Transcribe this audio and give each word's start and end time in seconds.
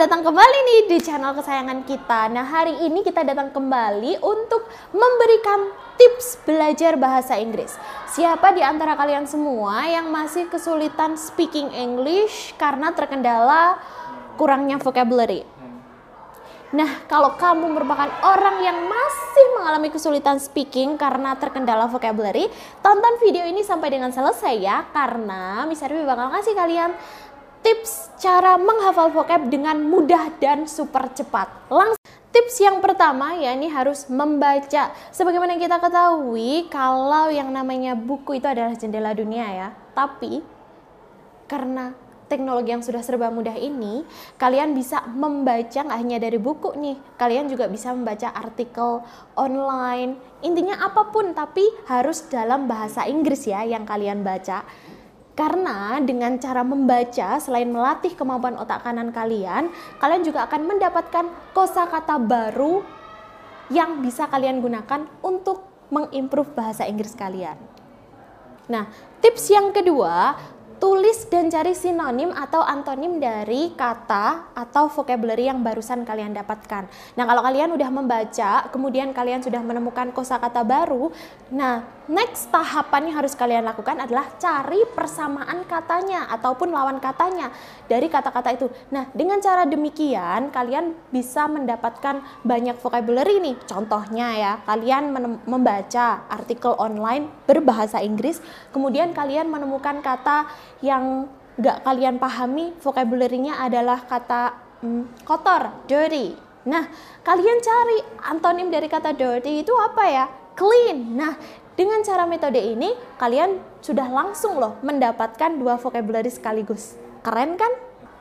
Datang 0.00 0.24
kembali 0.24 0.58
nih 0.64 0.80
di 0.88 0.98
channel 1.04 1.36
kesayangan 1.36 1.84
kita. 1.84 2.32
Nah, 2.32 2.40
hari 2.40 2.72
ini 2.88 3.04
kita 3.04 3.20
datang 3.20 3.52
kembali 3.52 4.24
untuk 4.24 4.64
memberikan 4.96 5.76
tips 6.00 6.40
belajar 6.48 6.96
bahasa 6.96 7.36
Inggris. 7.36 7.76
Siapa 8.08 8.56
di 8.56 8.64
antara 8.64 8.96
kalian 8.96 9.28
semua 9.28 9.84
yang 9.84 10.08
masih 10.08 10.48
kesulitan 10.48 11.20
speaking 11.20 11.68
English 11.76 12.56
karena 12.56 12.96
terkendala 12.96 13.76
kurangnya 14.40 14.80
vocabulary? 14.80 15.44
Nah, 16.72 17.04
kalau 17.04 17.36
kamu 17.36 17.68
merupakan 17.68 18.08
orang 18.24 18.62
yang 18.64 18.80
masih 18.88 19.46
mengalami 19.60 19.92
kesulitan 19.92 20.40
speaking 20.40 20.96
karena 20.96 21.36
terkendala 21.36 21.90
vocabulary, 21.92 22.48
tonton 22.80 23.20
video 23.20 23.44
ini 23.44 23.60
sampai 23.60 23.92
dengan 23.92 24.14
selesai 24.16 24.54
ya, 24.56 24.86
karena 24.96 25.68
Miss 25.68 25.84
Arwi 25.84 26.08
bakal 26.08 26.32
kasih 26.32 26.56
kalian 26.56 26.94
tips 27.60 28.12
cara 28.20 28.56
menghafal 28.56 29.12
vocab 29.12 29.48
dengan 29.48 29.80
mudah 29.80 30.32
dan 30.40 30.64
super 30.64 31.08
cepat. 31.12 31.48
Langsung 31.68 32.00
tips 32.32 32.56
yang 32.60 32.80
pertama 32.80 33.36
ya 33.36 33.52
ini 33.52 33.68
harus 33.68 34.08
membaca. 34.08 34.92
Sebagaimana 35.12 35.60
kita 35.60 35.80
ketahui 35.80 36.68
kalau 36.72 37.28
yang 37.28 37.52
namanya 37.52 37.92
buku 37.96 38.40
itu 38.40 38.46
adalah 38.48 38.72
jendela 38.76 39.12
dunia 39.12 39.46
ya. 39.48 39.68
Tapi 39.92 40.40
karena 41.50 41.92
teknologi 42.30 42.70
yang 42.70 42.86
sudah 42.86 43.02
serba 43.02 43.26
mudah 43.34 43.58
ini, 43.58 44.06
kalian 44.38 44.70
bisa 44.70 45.02
membaca 45.10 45.82
nggak 45.82 45.98
hanya 45.98 46.22
dari 46.22 46.38
buku 46.38 46.78
nih, 46.78 46.96
kalian 47.18 47.50
juga 47.50 47.66
bisa 47.66 47.90
membaca 47.90 48.30
artikel 48.30 49.02
online. 49.34 50.14
Intinya 50.46 50.78
apa 50.78 51.10
pun, 51.10 51.34
tapi 51.34 51.66
harus 51.90 52.22
dalam 52.30 52.70
bahasa 52.70 53.02
Inggris 53.10 53.50
ya 53.50 53.66
yang 53.66 53.82
kalian 53.82 54.22
baca. 54.22 54.62
Karena 55.40 55.96
dengan 56.04 56.36
cara 56.36 56.60
membaca, 56.60 57.40
selain 57.40 57.72
melatih 57.72 58.12
kemampuan 58.12 58.60
otak 58.60 58.84
kanan 58.84 59.08
kalian, 59.08 59.72
kalian 59.96 60.20
juga 60.20 60.44
akan 60.44 60.68
mendapatkan 60.68 61.32
kosakata 61.56 62.20
baru 62.20 62.84
yang 63.72 64.04
bisa 64.04 64.28
kalian 64.28 64.60
gunakan 64.60 65.08
untuk 65.24 65.64
mengimprove 65.88 66.52
bahasa 66.52 66.84
Inggris 66.84 67.16
kalian. 67.16 67.56
Nah, 68.68 68.92
tips 69.24 69.48
yang 69.48 69.72
kedua, 69.72 70.36
tulis 70.80 71.28
dan 71.28 71.52
cari 71.52 71.76
sinonim 71.76 72.32
atau 72.32 72.64
antonim 72.64 73.20
dari 73.20 73.76
kata 73.76 74.56
atau 74.56 74.88
vocabulary 74.88 75.52
yang 75.52 75.60
barusan 75.60 76.08
kalian 76.08 76.32
dapatkan. 76.32 76.88
Nah, 77.20 77.24
kalau 77.28 77.44
kalian 77.44 77.76
udah 77.76 77.90
membaca, 77.92 78.66
kemudian 78.72 79.12
kalian 79.12 79.44
sudah 79.44 79.60
menemukan 79.60 80.08
kosakata 80.16 80.64
baru, 80.64 81.12
nah, 81.52 81.84
next 82.08 82.48
tahapan 82.48 83.12
yang 83.12 83.16
harus 83.22 83.36
kalian 83.36 83.62
lakukan 83.62 84.00
adalah 84.00 84.26
cari 84.40 84.82
persamaan 84.96 85.62
katanya 85.68 86.26
ataupun 86.32 86.72
lawan 86.72 86.98
katanya 86.98 87.52
dari 87.86 88.08
kata-kata 88.08 88.56
itu. 88.56 88.66
Nah, 88.88 89.06
dengan 89.12 89.38
cara 89.38 89.68
demikian 89.68 90.48
kalian 90.48 90.96
bisa 91.12 91.44
mendapatkan 91.44 92.24
banyak 92.40 92.80
vocabulary 92.80 93.38
nih. 93.38 93.56
Contohnya 93.68 94.32
ya, 94.34 94.52
kalian 94.64 95.12
membaca 95.44 96.24
artikel 96.32 96.72
online 96.80 97.28
berbahasa 97.44 98.00
Inggris, 98.00 98.40
kemudian 98.72 99.12
kalian 99.12 99.52
menemukan 99.52 100.00
kata 100.00 100.48
yang 100.80 101.26
gak 101.60 101.84
kalian 101.84 102.16
pahami 102.16 102.72
vocabulary-nya 102.80 103.60
adalah 103.60 104.06
kata 104.06 104.56
hmm, 104.80 105.26
kotor, 105.28 105.84
dirty. 105.84 106.32
Nah, 106.68 106.88
kalian 107.24 107.58
cari 107.60 107.98
antonim 108.28 108.68
dari 108.68 108.88
kata 108.88 109.12
dirty 109.12 109.64
itu 109.64 109.72
apa 109.76 110.04
ya? 110.08 110.26
Clean. 110.56 110.98
Nah, 111.16 111.36
dengan 111.76 112.04
cara 112.04 112.28
metode 112.28 112.60
ini 112.60 112.92
kalian 113.16 113.60
sudah 113.80 114.04
langsung 114.08 114.60
loh 114.60 114.76
mendapatkan 114.84 115.56
dua 115.56 115.80
vocabulary 115.80 116.28
sekaligus. 116.28 116.96
Keren 117.24 117.56
kan? 117.56 117.72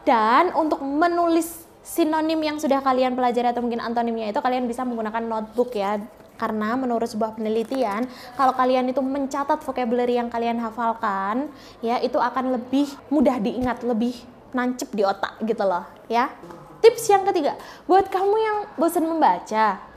Dan 0.07 0.55
untuk 0.55 0.79
menulis 0.79 1.67
sinonim 1.83 2.39
yang 2.39 2.57
sudah 2.59 2.79
kalian 2.79 3.15
pelajari 3.15 3.51
atau 3.51 3.63
mungkin 3.63 3.83
antonimnya 3.83 4.31
itu 4.31 4.39
kalian 4.39 4.67
bisa 4.67 4.85
menggunakan 4.85 5.25
notebook 5.25 5.73
ya 5.73 5.99
karena 6.39 6.79
menurut 6.79 7.05
sebuah 7.05 7.35
penelitian, 7.35 8.07
kalau 8.39 8.55
kalian 8.55 8.87
itu 8.87 9.03
mencatat 9.03 9.59
vocabulary 9.61 10.15
yang 10.15 10.31
kalian 10.31 10.57
hafalkan, 10.63 11.51
ya 11.83 11.99
itu 11.99 12.15
akan 12.15 12.55
lebih 12.55 12.87
mudah 13.11 13.37
diingat, 13.43 13.83
lebih 13.83 14.15
nancep 14.55 14.89
di 14.95 15.03
otak 15.03 15.37
gitu 15.43 15.67
loh, 15.67 15.83
ya. 16.07 16.31
Tips 16.79 17.11
yang 17.11 17.27
ketiga, 17.27 17.59
buat 17.85 18.07
kamu 18.07 18.35
yang 18.39 18.57
bosan 18.79 19.03
membaca, 19.03 19.89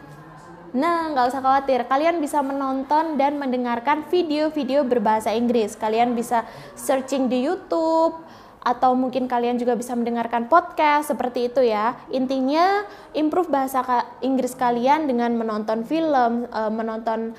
Nah, 0.72 1.12
nggak 1.12 1.28
usah 1.28 1.44
khawatir, 1.44 1.84
kalian 1.84 2.16
bisa 2.16 2.40
menonton 2.40 3.20
dan 3.20 3.36
mendengarkan 3.36 4.08
video-video 4.08 4.88
berbahasa 4.88 5.28
Inggris. 5.36 5.76
Kalian 5.76 6.16
bisa 6.16 6.48
searching 6.72 7.28
di 7.28 7.44
YouTube, 7.44 8.16
atau 8.62 8.94
mungkin 8.94 9.26
kalian 9.26 9.58
juga 9.58 9.74
bisa 9.74 9.92
mendengarkan 9.98 10.46
podcast 10.46 11.10
seperti 11.10 11.50
itu 11.50 11.66
ya. 11.66 11.98
Intinya 12.14 12.86
improve 13.12 13.50
bahasa 13.50 13.82
Inggris 14.22 14.54
kalian 14.54 15.10
dengan 15.10 15.34
menonton 15.34 15.82
film, 15.82 16.46
eh, 16.46 16.72
menonton 16.72 17.34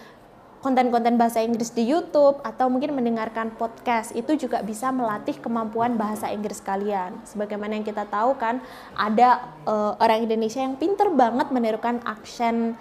konten-konten 0.63 1.19
bahasa 1.19 1.43
Inggris 1.43 1.75
di 1.75 1.83
YouTube 1.83 2.39
atau 2.39 2.71
mungkin 2.71 2.95
mendengarkan 2.95 3.51
podcast 3.59 4.15
itu 4.15 4.47
juga 4.47 4.63
bisa 4.63 4.95
melatih 4.95 5.35
kemampuan 5.35 5.99
bahasa 5.99 6.31
Inggris 6.31 6.63
kalian. 6.63 7.19
Sebagaimana 7.27 7.75
yang 7.75 7.83
kita 7.83 8.07
tahu 8.07 8.39
kan 8.39 8.63
ada 8.95 9.43
uh, 9.67 9.99
orang 9.99 10.23
Indonesia 10.23 10.63
yang 10.63 10.79
pinter 10.79 11.11
banget 11.11 11.51
menirukan 11.51 11.99
aksen 12.07 12.79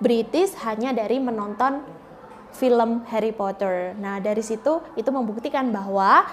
British 0.00 0.56
hanya 0.64 0.96
dari 0.96 1.20
menonton 1.20 1.84
film 2.56 3.04
Harry 3.12 3.36
Potter. 3.36 3.92
Nah, 4.00 4.24
dari 4.24 4.40
situ 4.40 4.80
itu 4.96 5.12
membuktikan 5.12 5.68
bahwa 5.68 6.24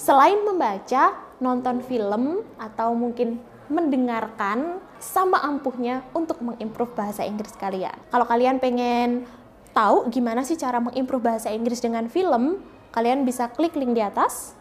selain 0.00 0.40
membaca, 0.40 1.12
nonton 1.44 1.84
film 1.84 2.40
atau 2.56 2.96
mungkin 2.96 3.36
mendengarkan 3.68 4.80
sama 4.96 5.44
ampuhnya 5.44 6.00
untuk 6.16 6.40
mengimprove 6.40 6.96
bahasa 6.96 7.22
Inggris 7.28 7.52
kalian. 7.60 7.94
Kalau 8.08 8.24
kalian 8.24 8.56
pengen 8.58 9.28
tahu 9.76 10.08
gimana 10.08 10.40
sih 10.42 10.56
cara 10.56 10.80
mengimprove 10.80 11.20
bahasa 11.20 11.52
Inggris 11.52 11.84
dengan 11.84 12.08
film, 12.08 12.64
kalian 12.96 13.28
bisa 13.28 13.52
klik 13.52 13.76
link 13.76 13.92
di 13.92 14.00
atas. 14.00 14.56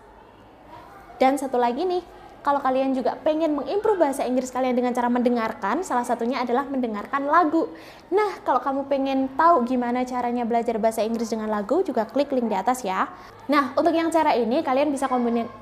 Dan 1.20 1.40
satu 1.40 1.56
lagi 1.60 1.84
nih, 1.88 2.04
kalau 2.40 2.64
kalian 2.64 2.96
juga 2.96 3.20
pengen 3.20 3.56
mengimprove 3.56 4.00
bahasa 4.00 4.24
Inggris 4.24 4.50
kalian 4.50 4.76
dengan 4.76 4.96
cara 4.96 5.12
mendengarkan, 5.12 5.84
salah 5.84 6.08
satunya 6.08 6.40
adalah 6.40 6.64
mendengarkan 6.66 7.28
lagu. 7.28 7.68
Nah, 8.10 8.40
kalau 8.48 8.64
kamu 8.64 8.82
pengen 8.88 9.20
tahu 9.36 9.68
gimana 9.68 10.08
caranya 10.08 10.48
belajar 10.48 10.80
bahasa 10.80 11.04
Inggris 11.04 11.30
dengan 11.30 11.52
lagu, 11.52 11.84
juga 11.84 12.08
klik 12.08 12.32
link 12.32 12.48
di 12.48 12.58
atas 12.58 12.82
ya. 12.82 13.12
Nah, 13.52 13.76
untuk 13.76 13.92
yang 13.92 14.08
cara 14.08 14.34
ini 14.34 14.64
kalian 14.64 14.90
bisa 14.90 15.12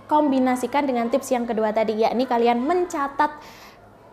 kombinasikan 0.06 0.86
dengan 0.86 1.10
tips 1.10 1.34
yang 1.34 1.50
kedua 1.50 1.74
tadi, 1.74 2.06
yakni 2.06 2.30
kalian 2.30 2.62
mencatat 2.62 3.42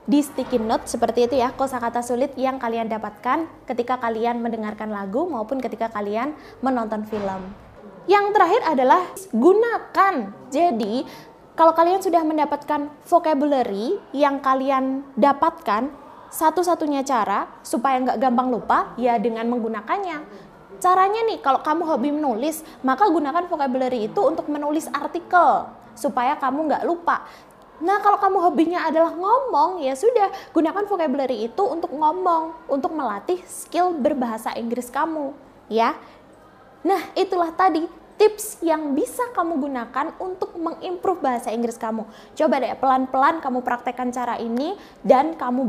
di 0.04 0.20
sticky 0.20 0.60
note 0.60 0.84
seperti 0.84 1.24
itu 1.24 1.40
ya 1.40 1.56
kosakata 1.56 2.04
sulit 2.04 2.36
yang 2.36 2.60
kalian 2.60 2.92
dapatkan 2.92 3.48
ketika 3.64 3.96
kalian 3.96 4.44
mendengarkan 4.44 4.92
lagu 4.92 5.24
maupun 5.24 5.64
ketika 5.64 5.88
kalian 5.88 6.36
menonton 6.60 7.08
film. 7.08 7.40
Yang 8.04 8.36
terakhir 8.36 8.62
adalah 8.68 9.02
gunakan. 9.32 10.14
Jadi, 10.52 11.08
kalau 11.54 11.70
kalian 11.70 12.02
sudah 12.02 12.26
mendapatkan 12.26 12.90
vocabulary 13.06 13.94
yang 14.10 14.42
kalian 14.42 15.06
dapatkan, 15.14 15.86
satu-satunya 16.34 17.06
cara 17.06 17.46
supaya 17.62 18.02
nggak 18.02 18.18
gampang 18.18 18.50
lupa 18.50 18.90
ya 18.98 19.14
dengan 19.22 19.46
menggunakannya. 19.46 20.18
Caranya 20.82 21.22
nih, 21.30 21.38
kalau 21.38 21.62
kamu 21.62 21.86
hobi 21.86 22.10
menulis, 22.10 22.66
maka 22.82 23.06
gunakan 23.06 23.46
vocabulary 23.46 24.10
itu 24.10 24.18
untuk 24.18 24.50
menulis 24.50 24.90
artikel 24.90 25.70
supaya 25.94 26.34
kamu 26.34 26.74
nggak 26.74 26.84
lupa. 26.90 27.22
Nah, 27.78 28.02
kalau 28.02 28.18
kamu 28.18 28.38
hobinya 28.50 28.90
adalah 28.90 29.14
ngomong, 29.14 29.78
ya 29.78 29.94
sudah, 29.94 30.34
gunakan 30.50 30.84
vocabulary 30.90 31.46
itu 31.46 31.62
untuk 31.62 31.94
ngomong, 31.94 32.66
untuk 32.66 32.90
melatih 32.90 33.38
skill 33.46 33.94
berbahasa 33.94 34.58
Inggris 34.58 34.90
kamu, 34.90 35.30
ya. 35.70 35.94
Nah, 36.82 37.14
itulah 37.14 37.54
tadi 37.54 37.86
tips 38.18 38.58
yang 38.66 38.98
bisa 38.98 39.22
kamu 39.30 39.62
gunakan 39.70 40.18
untuk 40.18 40.58
mengimprove 40.58 41.22
bahasa 41.22 41.54
Inggris 41.54 41.78
kamu. 41.78 42.02
Coba 42.34 42.58
deh 42.58 42.74
pelan-pelan 42.74 43.38
kamu 43.38 43.62
praktekkan 43.62 44.10
cara 44.10 44.34
ini 44.42 44.74
dan 45.06 45.38
kamu 45.38 45.62